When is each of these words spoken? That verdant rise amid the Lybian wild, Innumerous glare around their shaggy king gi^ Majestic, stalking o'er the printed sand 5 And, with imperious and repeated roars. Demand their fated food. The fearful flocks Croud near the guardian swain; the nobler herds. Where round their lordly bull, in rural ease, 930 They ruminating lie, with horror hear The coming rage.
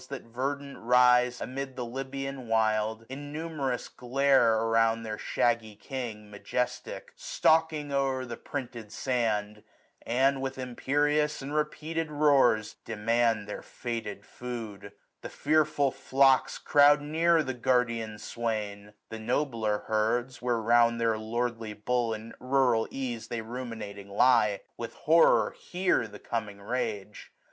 That 0.09 0.23
verdant 0.23 0.79
rise 0.79 1.39
amid 1.41 1.75
the 1.75 1.85
Lybian 1.85 2.47
wild, 2.47 3.05
Innumerous 3.07 3.87
glare 3.87 4.55
around 4.57 5.03
their 5.03 5.19
shaggy 5.19 5.75
king 5.75 6.25
gi^ 6.25 6.29
Majestic, 6.31 7.11
stalking 7.15 7.91
o'er 7.93 8.25
the 8.25 8.35
printed 8.35 8.91
sand 8.91 9.57
5 9.57 9.63
And, 10.07 10.41
with 10.41 10.57
imperious 10.57 11.43
and 11.43 11.53
repeated 11.53 12.09
roars. 12.09 12.73
Demand 12.83 13.47
their 13.47 13.61
fated 13.61 14.25
food. 14.25 14.91
The 15.21 15.29
fearful 15.29 15.91
flocks 15.91 16.57
Croud 16.57 16.99
near 17.01 17.43
the 17.43 17.53
guardian 17.53 18.17
swain; 18.17 18.93
the 19.09 19.19
nobler 19.19 19.83
herds. 19.85 20.41
Where 20.41 20.57
round 20.57 20.99
their 20.99 21.19
lordly 21.19 21.73
bull, 21.73 22.11
in 22.15 22.33
rural 22.39 22.87
ease, 22.89 23.29
930 23.29 23.35
They 23.37 23.41
ruminating 23.45 24.09
lie, 24.09 24.61
with 24.77 24.95
horror 24.95 25.51
hear 25.51 26.07
The 26.07 26.17
coming 26.17 26.59
rage. 26.59 27.31